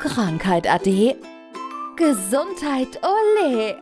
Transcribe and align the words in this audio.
Krankheit 0.00 0.68
ade. 0.68 1.16
Gesundheit 1.96 3.00
ole. 3.02 3.80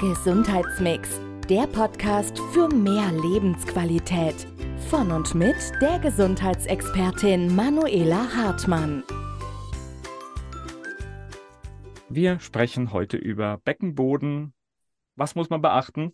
Gesundheitsmix, 0.00 1.20
der 1.48 1.66
Podcast 1.68 2.38
für 2.52 2.68
mehr 2.68 3.12
Lebensqualität. 3.12 4.34
Von 4.90 5.12
und 5.12 5.34
mit 5.34 5.56
der 5.80 6.00
Gesundheitsexpertin 6.00 7.54
Manuela 7.54 8.26
Hartmann. 8.34 9.04
Wir 12.08 12.40
sprechen 12.40 12.92
heute 12.92 13.16
über 13.16 13.58
Beckenboden. 13.58 14.52
Was 15.14 15.34
muss 15.36 15.48
man 15.48 15.62
beachten? 15.62 16.12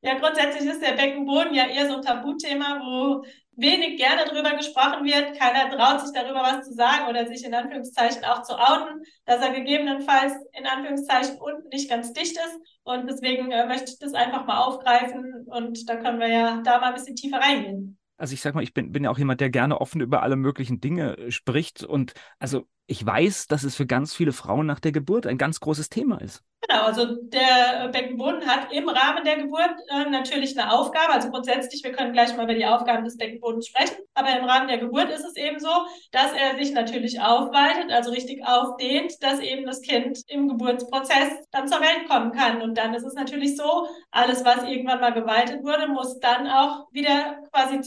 Ja, 0.00 0.16
grundsätzlich 0.18 0.68
ist 0.68 0.80
der 0.80 0.92
Beckenboden 0.92 1.54
ja 1.54 1.66
eher 1.66 1.88
so 1.88 1.96
ein 1.96 2.02
Tabuthema, 2.02 2.80
wo 2.80 3.24
wenig 3.58 3.98
gerne 3.98 4.24
darüber 4.24 4.56
gesprochen 4.56 5.04
wird. 5.04 5.38
Keiner 5.38 5.68
traut 5.70 6.00
sich 6.00 6.12
darüber 6.14 6.40
was 6.40 6.66
zu 6.66 6.74
sagen 6.74 7.08
oder 7.08 7.26
sich 7.26 7.44
in 7.44 7.54
Anführungszeichen 7.54 8.24
auch 8.24 8.42
zu 8.42 8.54
outen, 8.54 9.02
dass 9.26 9.42
er 9.42 9.52
gegebenenfalls 9.52 10.32
in 10.52 10.66
Anführungszeichen 10.66 11.38
unten 11.40 11.68
nicht 11.68 11.90
ganz 11.90 12.12
dicht 12.12 12.36
ist. 12.36 12.60
Und 12.84 13.08
deswegen 13.08 13.50
äh, 13.50 13.66
möchte 13.66 13.90
ich 13.90 13.98
das 13.98 14.14
einfach 14.14 14.46
mal 14.46 14.58
aufgreifen 14.58 15.46
und 15.46 15.88
da 15.88 15.96
können 15.96 16.20
wir 16.20 16.28
ja 16.28 16.62
da 16.62 16.78
mal 16.80 16.88
ein 16.88 16.94
bisschen 16.94 17.16
tiefer 17.16 17.38
reingehen. 17.38 17.98
Also 18.16 18.34
ich 18.34 18.40
sag 18.40 18.54
mal, 18.54 18.64
ich 18.64 18.74
bin, 18.74 18.90
bin 18.92 19.04
ja 19.04 19.10
auch 19.10 19.18
jemand, 19.18 19.40
der 19.40 19.50
gerne 19.50 19.80
offen 19.80 20.00
über 20.00 20.22
alle 20.22 20.36
möglichen 20.36 20.80
Dinge 20.80 21.16
äh, 21.16 21.30
spricht. 21.30 21.84
Und 21.84 22.14
also 22.38 22.66
ich 22.88 23.04
weiß, 23.04 23.48
dass 23.48 23.64
es 23.64 23.76
für 23.76 23.86
ganz 23.86 24.14
viele 24.14 24.32
Frauen 24.32 24.66
nach 24.66 24.80
der 24.80 24.92
Geburt 24.92 25.26
ein 25.26 25.36
ganz 25.36 25.60
großes 25.60 25.90
Thema 25.90 26.20
ist. 26.22 26.42
Genau, 26.66 26.82
also 26.84 27.16
der 27.22 27.88
Beckenboden 27.92 28.46
hat 28.46 28.72
im 28.72 28.88
Rahmen 28.88 29.24
der 29.24 29.36
Geburt 29.36 29.76
äh, 29.90 30.08
natürlich 30.10 30.58
eine 30.58 30.72
Aufgabe. 30.72 31.12
Also 31.12 31.30
grundsätzlich, 31.30 31.84
wir 31.84 31.92
können 31.92 32.12
gleich 32.12 32.34
mal 32.36 32.44
über 32.44 32.54
die 32.54 32.66
Aufgaben 32.66 33.04
des 33.04 33.16
Beckenbodens 33.16 33.68
sprechen. 33.68 33.96
Aber 34.14 34.36
im 34.36 34.44
Rahmen 34.44 34.68
der 34.68 34.78
Geburt 34.78 35.10
ist 35.10 35.24
es 35.24 35.36
eben 35.36 35.60
so, 35.60 35.70
dass 36.12 36.32
er 36.32 36.56
sich 36.56 36.72
natürlich 36.72 37.20
aufweitet, 37.20 37.92
also 37.92 38.10
richtig 38.10 38.44
aufdehnt, 38.44 39.12
dass 39.22 39.38
eben 39.38 39.66
das 39.66 39.82
Kind 39.82 40.20
im 40.26 40.48
Geburtsprozess 40.48 41.30
dann 41.52 41.68
zur 41.68 41.80
Welt 41.80 42.08
kommen 42.08 42.32
kann. 42.32 42.62
Und 42.62 42.76
dann 42.76 42.94
ist 42.94 43.04
es 43.04 43.14
natürlich 43.14 43.56
so, 43.56 43.86
alles, 44.10 44.44
was 44.44 44.64
irgendwann 44.64 45.00
mal 45.00 45.12
geweitet 45.12 45.62
wurde, 45.62 45.88
muss 45.88 46.18
dann 46.20 46.48
auch 46.48 46.90
wieder 46.90 47.36
quasi 47.52 47.80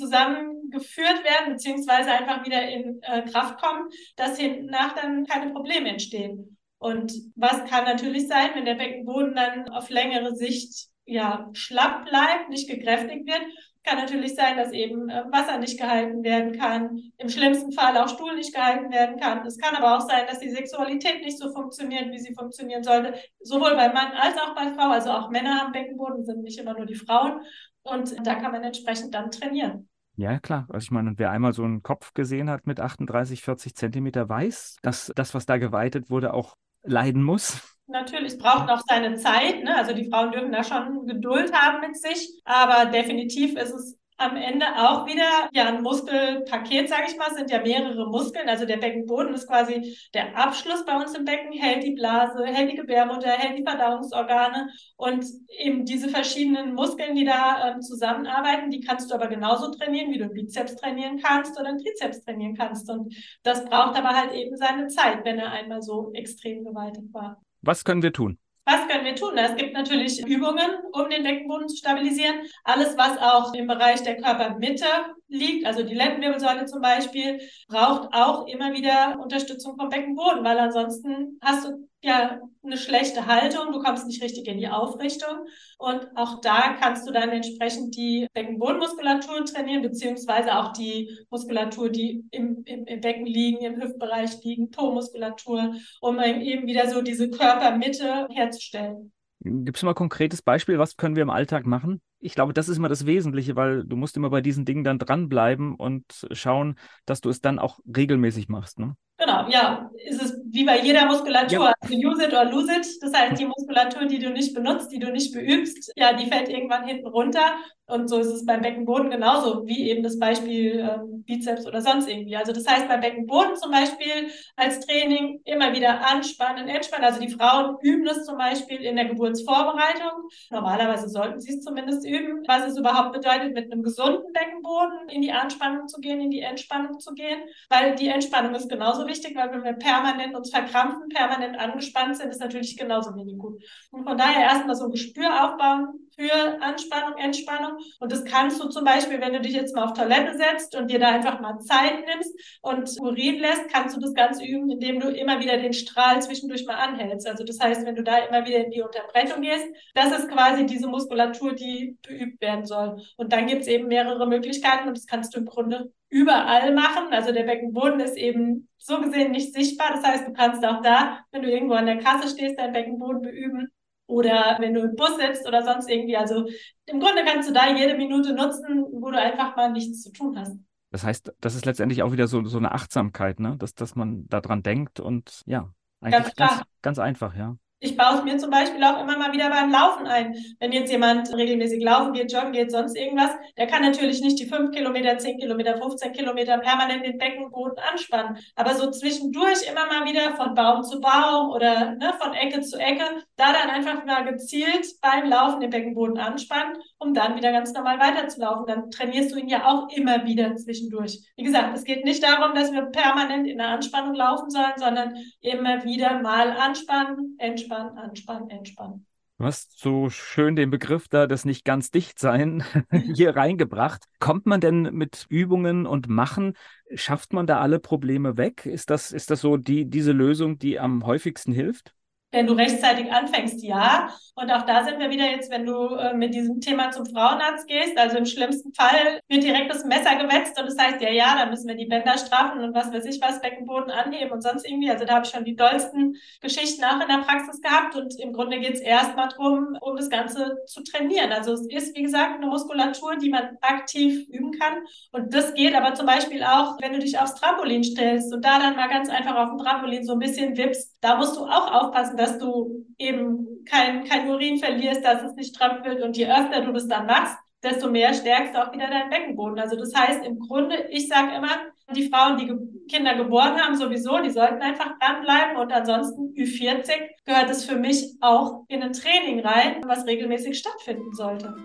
zusammengeführt 0.71 1.23
werden, 1.23 1.53
beziehungsweise 1.53 2.11
einfach 2.11 2.45
wieder 2.45 2.67
in 2.67 3.01
äh, 3.03 3.23
Kraft 3.23 3.61
kommen, 3.61 3.89
dass 4.15 4.37
hinten 4.37 4.67
nach 4.67 4.95
dann 4.95 5.25
keine 5.25 5.51
Probleme 5.51 5.89
entstehen. 5.89 6.57
Und 6.77 7.13
was 7.35 7.63
kann 7.69 7.85
natürlich 7.85 8.27
sein, 8.27 8.51
wenn 8.55 8.65
der 8.65 8.75
Beckenboden 8.75 9.35
dann 9.35 9.69
auf 9.69 9.89
längere 9.89 10.35
Sicht 10.35 10.87
ja 11.05 11.49
schlapp 11.53 12.05
bleibt, 12.05 12.49
nicht 12.49 12.69
gekräftigt 12.69 13.27
wird, 13.27 13.41
kann 13.83 13.97
natürlich 13.97 14.35
sein, 14.35 14.57
dass 14.57 14.71
eben 14.73 15.09
äh, 15.09 15.23
Wasser 15.31 15.57
nicht 15.57 15.79
gehalten 15.79 16.23
werden 16.23 16.57
kann, 16.57 16.99
im 17.17 17.29
schlimmsten 17.29 17.71
Fall 17.71 17.97
auch 17.97 18.09
Stuhl 18.09 18.35
nicht 18.35 18.53
gehalten 18.53 18.91
werden 18.91 19.19
kann. 19.19 19.45
Es 19.45 19.57
kann 19.57 19.75
aber 19.75 19.97
auch 19.97 20.07
sein, 20.07 20.27
dass 20.27 20.39
die 20.39 20.51
Sexualität 20.51 21.23
nicht 21.23 21.39
so 21.39 21.51
funktioniert, 21.51 22.11
wie 22.11 22.19
sie 22.19 22.35
funktionieren 22.35 22.83
sollte, 22.83 23.15
sowohl 23.39 23.75
bei 23.75 23.91
Mann 23.91 24.11
als 24.13 24.37
auch 24.37 24.53
bei 24.53 24.71
Frau. 24.73 24.91
Also 24.91 25.09
auch 25.09 25.29
Männer 25.31 25.59
haben 25.59 25.71
Beckenboden, 25.71 26.25
sind 26.25 26.43
nicht 26.43 26.59
immer 26.59 26.75
nur 26.75 26.85
die 26.85 26.95
Frauen. 26.95 27.41
Und 27.83 28.15
da 28.25 28.35
kann 28.35 28.51
man 28.51 28.63
entsprechend 28.63 29.15
dann 29.15 29.31
trainieren. 29.31 29.89
Ja, 30.15 30.39
klar. 30.39 30.67
Also 30.69 30.85
ich 30.85 30.91
meine, 30.91 31.13
wer 31.17 31.31
einmal 31.31 31.53
so 31.53 31.63
einen 31.63 31.83
Kopf 31.83 32.13
gesehen 32.13 32.49
hat 32.49 32.67
mit 32.67 32.79
38, 32.79 33.41
40 33.41 33.75
Zentimeter, 33.75 34.27
weiß, 34.27 34.77
dass 34.81 35.11
das, 35.15 35.33
was 35.33 35.45
da 35.45 35.57
geweitet 35.57 36.09
wurde, 36.09 36.33
auch 36.33 36.55
leiden 36.83 37.23
muss? 37.23 37.61
Natürlich, 37.87 38.33
es 38.33 38.37
braucht 38.37 38.69
auch 38.69 38.81
seine 38.87 39.17
Zeit. 39.17 39.63
Ne? 39.63 39.75
Also 39.75 39.93
die 39.93 40.09
Frauen 40.09 40.31
dürfen 40.31 40.51
da 40.51 40.63
schon 40.63 41.05
Geduld 41.05 41.51
haben 41.53 41.81
mit 41.81 41.97
sich. 41.97 42.41
Aber 42.45 42.89
definitiv 42.89 43.55
ist 43.57 43.73
es 43.73 43.97
am 44.21 44.35
Ende 44.35 44.65
auch 44.77 45.05
wieder 45.05 45.49
ja 45.53 45.65
ein 45.65 45.81
Muskelpaket, 45.81 46.89
sage 46.89 47.05
ich 47.07 47.17
mal, 47.17 47.33
sind 47.33 47.49
ja 47.49 47.61
mehrere 47.61 48.07
Muskeln. 48.09 48.47
Also 48.47 48.65
der 48.65 48.77
Beckenboden 48.77 49.33
ist 49.33 49.47
quasi 49.47 49.97
der 50.13 50.37
Abschluss 50.37 50.85
bei 50.85 50.95
uns 50.95 51.15
im 51.15 51.25
Becken, 51.25 51.51
hält 51.53 51.83
die 51.83 51.93
Blase, 51.93 52.45
hält 52.45 52.71
die 52.71 52.75
Gebärmutter, 52.75 53.29
hält 53.29 53.57
die 53.57 53.63
Verdauungsorgane 53.63 54.69
und 54.97 55.25
eben 55.57 55.85
diese 55.85 56.09
verschiedenen 56.09 56.73
Muskeln, 56.73 57.15
die 57.15 57.25
da 57.25 57.71
ähm, 57.71 57.81
zusammenarbeiten, 57.81 58.69
die 58.69 58.81
kannst 58.81 59.09
du 59.09 59.15
aber 59.15 59.27
genauso 59.27 59.71
trainieren, 59.71 60.11
wie 60.11 60.17
du 60.17 60.25
einen 60.25 60.33
Bizeps 60.33 60.75
trainieren 60.75 61.19
kannst 61.21 61.59
oder 61.59 61.69
einen 61.69 61.79
Trizeps 61.79 62.23
trainieren 62.23 62.55
kannst. 62.55 62.89
Und 62.89 63.15
das 63.43 63.65
braucht 63.65 63.97
aber 63.97 64.09
halt 64.09 64.33
eben 64.33 64.55
seine 64.55 64.87
Zeit, 64.87 65.25
wenn 65.25 65.39
er 65.39 65.51
einmal 65.51 65.81
so 65.81 66.11
extrem 66.13 66.63
gewaltig 66.63 67.05
war. 67.11 67.41
Was 67.61 67.83
können 67.83 68.03
wir 68.03 68.13
tun? 68.13 68.37
Was 68.71 68.87
können 68.87 69.03
wir 69.03 69.15
tun? 69.15 69.37
Es 69.37 69.53
gibt 69.57 69.73
natürlich 69.73 70.25
Übungen, 70.25 70.69
um 70.93 71.09
den 71.09 71.23
Beckenboden 71.23 71.67
zu 71.67 71.75
stabilisieren. 71.75 72.35
Alles, 72.63 72.97
was 72.97 73.17
auch 73.17 73.53
im 73.53 73.67
Bereich 73.67 74.01
der 74.03 74.15
Körpermitte 74.15 74.85
liegt, 75.31 75.65
also 75.65 75.83
die 75.83 75.95
Lendenwirbelsäule 75.95 76.65
zum 76.65 76.81
Beispiel, 76.81 77.39
braucht 77.67 78.09
auch 78.13 78.47
immer 78.47 78.73
wieder 78.73 79.19
Unterstützung 79.21 79.77
vom 79.77 79.89
Beckenboden, 79.89 80.43
weil 80.43 80.59
ansonsten 80.59 81.39
hast 81.41 81.65
du 81.65 81.87
ja 82.03 82.39
eine 82.63 82.77
schlechte 82.77 83.27
Haltung, 83.27 83.71
du 83.71 83.81
kommst 83.81 84.07
nicht 84.07 84.21
richtig 84.21 84.47
in 84.47 84.57
die 84.57 84.67
Aufrichtung. 84.67 85.45
Und 85.77 86.07
auch 86.15 86.41
da 86.41 86.75
kannst 86.79 87.07
du 87.07 87.11
dann 87.11 87.29
entsprechend 87.29 87.95
die 87.95 88.27
Beckenbodenmuskulatur 88.33 89.45
trainieren, 89.45 89.81
beziehungsweise 89.81 90.57
auch 90.57 90.73
die 90.73 91.09
Muskulatur, 91.29 91.89
die 91.89 92.23
im, 92.31 92.63
im, 92.65 92.85
im 92.85 93.01
Becken 93.01 93.25
liegen, 93.25 93.63
im 93.63 93.81
Hüftbereich 93.81 94.43
liegen, 94.43 94.71
Po-Muskulatur, 94.71 95.75
um 96.01 96.19
eben 96.19 96.67
wieder 96.67 96.89
so 96.89 97.01
diese 97.01 97.29
Körpermitte 97.29 98.27
herzustellen. 98.31 99.11
Gibt 99.39 99.77
es 99.77 99.83
mal 99.83 99.91
ein 99.91 99.95
konkretes 99.95 100.41
Beispiel, 100.41 100.77
was 100.77 100.97
können 100.97 101.15
wir 101.15 101.23
im 101.23 101.31
Alltag 101.31 101.65
machen? 101.65 102.01
Ich 102.21 102.33
glaube, 102.35 102.53
das 102.53 102.69
ist 102.69 102.77
immer 102.77 102.89
das 102.89 103.05
Wesentliche, 103.05 103.55
weil 103.55 103.83
du 103.83 103.95
musst 103.95 104.15
immer 104.15 104.29
bei 104.29 104.41
diesen 104.41 104.63
Dingen 104.63 104.83
dann 104.83 104.99
dranbleiben 104.99 105.75
und 105.75 106.05
schauen, 106.31 106.75
dass 107.05 107.19
du 107.19 107.29
es 107.29 107.41
dann 107.41 107.59
auch 107.59 107.79
regelmäßig 107.85 108.47
machst. 108.47 108.79
Ne? 108.79 108.95
Genau, 109.17 109.49
ja, 109.49 109.91
ist 110.05 110.21
es 110.21 110.40
wie 110.51 110.65
bei 110.65 110.79
jeder 110.79 111.05
Muskulatur, 111.05 111.65
ja. 111.65 111.73
also 111.79 111.95
use 111.95 112.23
it 112.23 112.33
or 112.33 112.45
lose 112.45 112.71
it. 112.71 112.85
Das 113.01 113.13
heißt, 113.13 113.39
die 113.39 113.45
Muskulatur, 113.45 114.05
die 114.05 114.19
du 114.19 114.29
nicht 114.29 114.53
benutzt, 114.53 114.91
die 114.91 114.99
du 114.99 115.11
nicht 115.11 115.33
beübst, 115.33 115.91
ja, 115.95 116.13
die 116.13 116.27
fällt 116.27 116.49
irgendwann 116.49 116.85
hinten 116.85 117.07
runter. 117.07 117.53
Und 117.91 118.07
so 118.07 118.19
ist 118.19 118.27
es 118.27 118.45
beim 118.45 118.61
Beckenboden 118.61 119.09
genauso, 119.09 119.67
wie 119.67 119.89
eben 119.89 120.01
das 120.01 120.17
Beispiel 120.17 120.79
ähm, 120.79 121.23
Bizeps 121.25 121.67
oder 121.67 121.81
sonst 121.81 122.07
irgendwie. 122.07 122.37
Also 122.37 122.53
das 122.53 122.65
heißt, 122.65 122.87
beim 122.87 123.01
Beckenboden 123.01 123.57
zum 123.57 123.69
Beispiel 123.71 124.31
als 124.55 124.79
Training 124.79 125.41
immer 125.43 125.73
wieder 125.73 126.07
anspannen, 126.07 126.69
entspannen. 126.69 127.03
Also 127.03 127.19
die 127.19 127.29
Frauen 127.29 127.75
üben 127.81 128.05
das 128.05 128.23
zum 128.25 128.37
Beispiel 128.37 128.81
in 128.81 128.95
der 128.95 129.05
Geburtsvorbereitung. 129.05 130.11
Normalerweise 130.51 131.09
sollten 131.09 131.41
sie 131.41 131.57
es 131.57 131.61
zumindest 131.61 132.07
üben, 132.07 132.43
was 132.47 132.65
es 132.65 132.77
überhaupt 132.77 133.11
bedeutet, 133.11 133.53
mit 133.53 133.69
einem 133.69 133.83
gesunden 133.83 134.31
Beckenboden 134.31 135.09
in 135.09 135.21
die 135.21 135.33
Anspannung 135.33 135.89
zu 135.89 135.99
gehen, 135.99 136.21
in 136.21 136.31
die 136.31 136.41
Entspannung 136.41 136.97
zu 136.99 137.13
gehen. 137.13 137.41
Weil 137.67 137.95
die 137.95 138.07
Entspannung 138.07 138.55
ist 138.55 138.69
genauso 138.69 139.05
wichtig, 139.05 139.35
weil 139.35 139.51
wenn 139.51 139.65
wir 139.65 139.73
permanent 139.73 140.33
uns 140.41 140.49
verkrampfen, 140.49 141.09
permanent 141.09 141.57
angespannt 141.57 142.17
sind, 142.17 142.29
ist 142.29 142.41
natürlich 142.41 142.75
genauso 142.75 143.15
wenig 143.15 143.37
gut. 143.37 143.61
Und 143.91 144.03
von 144.03 144.17
daher 144.17 144.41
erstmal 144.41 144.75
so 144.75 144.85
ein 144.85 144.91
Gespür 144.91 145.29
aufbauen 145.45 146.09
für 146.15 146.61
Anspannung, 146.61 147.17
Entspannung. 147.17 147.77
Und 147.99 148.11
das 148.11 148.25
kannst 148.25 148.61
du 148.61 148.69
zum 148.69 148.83
Beispiel, 148.83 149.21
wenn 149.21 149.33
du 149.33 149.41
dich 149.41 149.53
jetzt 149.53 149.75
mal 149.75 149.85
auf 149.85 149.93
Toilette 149.93 150.37
setzt 150.37 150.75
und 150.75 150.89
dir 150.89 150.99
da 150.99 151.09
einfach 151.09 151.39
mal 151.39 151.59
Zeit 151.59 152.05
nimmst 152.05 152.33
und 152.61 152.89
Urin 152.99 153.39
lässt, 153.39 153.69
kannst 153.69 153.95
du 153.95 154.01
das 154.01 154.13
Ganze 154.13 154.43
üben, 154.43 154.69
indem 154.69 154.99
du 154.99 155.09
immer 155.09 155.39
wieder 155.39 155.57
den 155.57 155.73
Strahl 155.73 156.21
zwischendurch 156.21 156.65
mal 156.65 156.75
anhältst. 156.75 157.27
Also 157.27 157.43
das 157.43 157.59
heißt, 157.59 157.85
wenn 157.85 157.95
du 157.95 158.03
da 158.03 158.17
immer 158.19 158.45
wieder 158.45 158.65
in 158.65 158.71
die 158.71 158.81
Unterbrechung 158.81 159.41
gehst, 159.41 159.67
das 159.93 160.11
ist 160.11 160.29
quasi 160.29 160.65
diese 160.65 160.87
Muskulatur, 160.87 161.53
die 161.53 161.97
beübt 162.07 162.41
werden 162.41 162.65
soll. 162.65 163.01
Und 163.17 163.33
dann 163.33 163.47
gibt 163.47 163.61
es 163.61 163.67
eben 163.67 163.87
mehrere 163.87 164.27
Möglichkeiten 164.27 164.87
und 164.87 164.97
das 164.97 165.07
kannst 165.07 165.33
du 165.33 165.39
im 165.39 165.45
Grunde 165.45 165.91
überall 166.09 166.73
machen. 166.73 167.07
Also 167.11 167.31
der 167.31 167.43
Beckenboden 167.43 167.99
ist 168.01 168.17
eben 168.17 168.67
so 168.77 168.99
gesehen 168.99 169.31
nicht 169.31 169.53
sichtbar. 169.53 169.93
Das 169.93 170.03
heißt, 170.03 170.27
du 170.27 170.33
kannst 170.33 170.63
auch 170.65 170.81
da, 170.81 171.19
wenn 171.31 171.41
du 171.41 171.49
irgendwo 171.49 171.75
an 171.75 171.85
der 171.85 171.99
Kasse 171.99 172.27
stehst, 172.27 172.59
deinen 172.59 172.73
Beckenboden 172.73 173.21
beüben 173.21 173.71
oder 174.11 174.57
wenn 174.59 174.73
du 174.73 174.81
im 174.81 174.95
Bus 174.95 175.17
sitzt 175.17 175.47
oder 175.47 175.63
sonst 175.63 175.89
irgendwie. 175.89 176.17
Also 176.17 176.45
im 176.85 176.99
Grunde 176.99 177.23
kannst 177.25 177.49
du 177.49 177.53
da 177.53 177.73
jede 177.75 177.95
Minute 177.95 178.33
nutzen, 178.33 178.85
wo 178.91 179.09
du 179.09 179.19
einfach 179.19 179.55
mal 179.55 179.71
nichts 179.71 180.03
zu 180.03 180.11
tun 180.11 180.37
hast. 180.37 180.57
Das 180.91 181.03
heißt, 181.03 181.33
das 181.39 181.55
ist 181.55 181.65
letztendlich 181.65 182.03
auch 182.03 182.11
wieder 182.11 182.27
so, 182.27 182.43
so 182.43 182.57
eine 182.57 182.73
Achtsamkeit, 182.73 183.39
ne? 183.39 183.55
dass, 183.57 183.73
dass 183.73 183.95
man 183.95 184.27
daran 184.27 184.61
denkt 184.61 184.99
und 184.99 185.41
ja, 185.45 185.73
eigentlich 186.01 186.35
ganz, 186.35 186.55
ganz, 186.55 186.61
ganz 186.81 186.99
einfach, 186.99 187.35
ja. 187.35 187.55
Ich 187.83 187.97
baue 187.97 188.19
es 188.19 188.23
mir 188.23 188.37
zum 188.37 188.51
Beispiel 188.51 188.83
auch 188.83 189.01
immer 189.01 189.17
mal 189.17 189.33
wieder 189.33 189.49
beim 189.49 189.71
Laufen 189.71 190.05
ein. 190.05 190.35
Wenn 190.59 190.71
jetzt 190.71 190.91
jemand 190.91 191.35
regelmäßig 191.35 191.81
laufen 191.81 192.13
geht, 192.13 192.31
joggen 192.31 192.51
geht, 192.51 192.69
sonst 192.69 192.95
irgendwas, 192.95 193.31
der 193.57 193.65
kann 193.65 193.81
natürlich 193.81 194.21
nicht 194.21 194.37
die 194.37 194.45
fünf 194.45 194.69
Kilometer, 194.69 195.17
zehn 195.17 195.39
Kilometer, 195.39 195.79
15 195.79 196.13
Kilometer 196.13 196.59
permanent 196.59 197.03
den 197.03 197.17
Beckenboden 197.17 197.79
anspannen. 197.91 198.37
Aber 198.55 198.75
so 198.75 198.91
zwischendurch 198.91 199.67
immer 199.67 199.87
mal 199.87 200.05
wieder 200.05 200.35
von 200.35 200.53
Baum 200.53 200.83
zu 200.83 201.01
Baum 201.01 201.49
oder 201.49 201.95
ne, 201.95 202.13
von 202.19 202.35
Ecke 202.35 202.61
zu 202.61 202.77
Ecke, 202.77 203.03
da 203.35 203.51
dann 203.51 203.71
einfach 203.71 204.05
mal 204.05 204.25
gezielt 204.25 204.85
beim 205.01 205.27
Laufen 205.27 205.61
den 205.61 205.71
Beckenboden 205.71 206.19
anspannen, 206.19 206.77
um 206.99 207.15
dann 207.15 207.35
wieder 207.35 207.51
ganz 207.51 207.73
normal 207.73 207.97
weiterzulaufen. 207.97 208.67
Dann 208.67 208.91
trainierst 208.91 209.31
du 209.31 209.39
ihn 209.39 209.49
ja 209.49 209.65
auch 209.65 209.89
immer 209.89 210.23
wieder 210.23 210.55
zwischendurch. 210.55 211.17
Wie 211.35 211.43
gesagt, 211.43 211.75
es 211.75 211.83
geht 211.83 212.05
nicht 212.05 212.21
darum, 212.21 212.53
dass 212.53 212.71
wir 212.71 212.83
permanent 212.83 213.47
in 213.47 213.57
der 213.57 213.69
Anspannung 213.69 214.13
laufen 214.13 214.51
sollen, 214.51 214.73
sondern 214.75 215.15
immer 215.41 215.83
wieder 215.83 216.21
mal 216.21 216.51
anspannen, 216.51 217.37
entspannen 217.39 217.70
anspannen, 217.71 217.97
anspannen, 217.97 218.49
entspannen. 218.49 219.05
Du 219.37 219.45
hast 219.45 219.79
so 219.79 220.09
schön 220.11 220.55
den 220.55 220.69
Begriff 220.69 221.07
da, 221.07 221.25
das 221.25 221.45
nicht 221.45 221.65
ganz 221.65 221.89
dicht 221.89 222.19
sein, 222.19 222.63
hier 223.15 223.35
reingebracht. 223.35 224.05
Kommt 224.19 224.45
man 224.45 224.61
denn 224.61 224.83
mit 224.93 225.25
Übungen 225.29 225.87
und 225.87 226.07
Machen, 226.07 226.53
schafft 226.93 227.33
man 227.33 227.47
da 227.47 227.59
alle 227.59 227.79
Probleme 227.79 228.37
weg? 228.37 228.67
Ist 228.67 228.91
das, 228.91 229.11
ist 229.11 229.31
das 229.31 229.41
so 229.41 229.57
die, 229.57 229.89
diese 229.89 230.11
Lösung, 230.11 230.59
die 230.59 230.79
am 230.79 231.05
häufigsten 231.05 231.53
hilft? 231.53 231.95
Wenn 232.31 232.47
du 232.47 232.53
rechtzeitig 232.53 233.11
anfängst, 233.11 233.61
ja. 233.63 234.09
Und 234.35 234.49
auch 234.49 234.65
da 234.65 234.83
sind 234.85 234.99
wir 234.99 235.09
wieder 235.09 235.29
jetzt, 235.29 235.51
wenn 235.51 235.65
du 235.65 235.95
äh, 235.95 236.13
mit 236.13 236.33
diesem 236.33 236.61
Thema 236.61 236.91
zum 236.91 237.05
Frauenarzt 237.05 237.67
gehst, 237.67 237.97
also 237.97 238.17
im 238.17 238.25
schlimmsten 238.25 238.73
Fall 238.73 239.19
wird 239.27 239.43
direkt 239.43 239.69
das 239.69 239.83
Messer 239.83 240.15
gewetzt 240.15 240.57
und 240.59 240.67
das 240.67 240.77
heißt, 240.77 241.01
ja, 241.01 241.09
ja, 241.09 241.35
da 241.35 241.45
müssen 241.47 241.67
wir 241.67 241.75
die 241.75 241.85
Bänder 241.85 242.17
straffen 242.17 242.61
und 242.61 242.73
was 242.73 242.91
weiß 242.93 243.05
ich 243.05 243.21
was, 243.21 243.41
Beckenboden 243.41 243.91
anheben 243.91 244.31
und 244.31 244.41
sonst 244.41 244.65
irgendwie. 244.65 244.89
Also 244.89 245.05
da 245.05 245.15
habe 245.15 245.25
ich 245.25 245.31
schon 245.31 245.43
die 245.43 245.55
dollsten 245.55 246.15
Geschichten 246.41 246.83
auch 246.85 247.01
in 247.01 247.07
der 247.07 247.23
Praxis 247.25 247.61
gehabt 247.61 247.95
und 247.95 248.17
im 248.19 248.31
Grunde 248.31 248.59
geht 248.59 248.75
es 248.75 248.79
erstmal 248.79 249.27
darum, 249.27 249.77
um 249.81 249.97
das 249.97 250.09
Ganze 250.09 250.57
zu 250.65 250.81
trainieren. 250.83 251.31
Also 251.31 251.53
es 251.53 251.67
ist, 251.67 251.95
wie 251.97 252.03
gesagt, 252.03 252.37
eine 252.37 252.47
Muskulatur, 252.47 253.17
die 253.17 253.29
man 253.29 253.57
aktiv 253.61 254.27
üben 254.29 254.51
kann 254.57 254.83
und 255.11 255.33
das 255.33 255.53
geht 255.53 255.75
aber 255.75 255.93
zum 255.93 256.05
Beispiel 256.05 256.43
auch, 256.43 256.77
wenn 256.81 256.93
du 256.93 256.99
dich 256.99 257.19
aufs 257.19 257.35
Trampolin 257.35 257.83
stellst 257.83 258.33
und 258.33 258.45
da 258.45 258.59
dann 258.59 258.77
mal 258.77 258.87
ganz 258.87 259.09
einfach 259.09 259.35
auf 259.35 259.49
dem 259.49 259.59
Trampolin 259.59 260.05
so 260.05 260.13
ein 260.13 260.19
bisschen 260.19 260.55
wippst, 260.55 260.95
da 261.01 261.17
musst 261.17 261.35
du 261.35 261.45
auch 261.45 261.71
aufpassen, 261.71 262.17
dass 262.21 262.37
du 262.37 262.85
eben 262.99 263.65
kein, 263.65 264.03
kein 264.03 264.29
Urin 264.29 264.59
verlierst, 264.59 265.03
dass 265.03 265.23
es 265.23 265.33
nicht 265.33 265.55
stramm 265.55 265.83
wird. 265.83 266.03
Und 266.03 266.15
je 266.15 266.27
öfter 266.27 266.61
du 266.61 266.71
das 266.71 266.87
dann 266.87 267.07
machst, 267.07 267.35
desto 267.63 267.89
mehr 267.89 268.13
stärkst 268.13 268.53
du 268.53 268.61
auch 268.61 268.71
wieder 268.71 268.87
deinen 268.87 269.09
Beckenboden. 269.09 269.59
Also 269.59 269.75
das 269.75 269.93
heißt 269.95 270.23
im 270.23 270.37
Grunde, 270.37 270.87
ich 270.91 271.07
sage 271.07 271.35
immer, 271.35 271.49
die 271.95 272.09
Frauen, 272.09 272.37
die 272.37 272.53
Kinder 272.87 273.15
geboren 273.15 273.59
haben, 273.59 273.75
sowieso, 273.75 274.19
die 274.21 274.29
sollten 274.29 274.61
einfach 274.61 274.99
dranbleiben. 274.99 275.57
Und 275.57 275.73
ansonsten 275.73 276.33
Ü40 276.35 276.91
gehört 277.25 277.49
es 277.49 277.65
für 277.65 277.75
mich 277.75 278.15
auch 278.21 278.65
in 278.67 278.83
ein 278.83 278.93
Training 278.93 279.39
rein, 279.39 279.81
was 279.85 280.05
regelmäßig 280.05 280.59
stattfinden 280.59 281.11
sollte. 281.13 281.55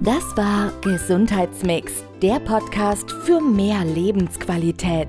Das 0.00 0.36
war 0.36 0.72
Gesundheitsmix, 0.82 2.04
der 2.22 2.38
Podcast 2.38 3.10
für 3.10 3.40
mehr 3.40 3.84
Lebensqualität. 3.84 5.08